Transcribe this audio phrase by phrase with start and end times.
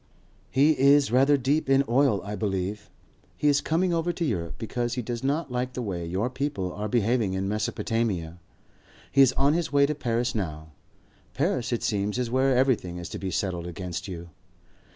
[0.49, 2.89] "He is rather deep in oil, I believe.
[3.37, 6.73] He is coming over to Europe because he does not like the way your people
[6.73, 8.39] are behaving in Mesopotamia.
[9.11, 10.71] He is on his way to Paris now.
[11.35, 14.31] Paris it seems is where everything is to be settled against you.